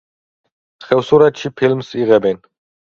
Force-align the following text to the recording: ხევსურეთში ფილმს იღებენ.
ხევსურეთში 0.87 1.55
ფილმს 1.61 1.95
იღებენ. 2.05 2.45